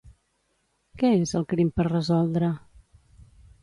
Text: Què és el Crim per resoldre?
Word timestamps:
Què 1.03 1.13
és 1.19 1.35
el 1.41 1.47
Crim 1.53 1.71
per 1.79 1.89
resoldre? 1.91 2.53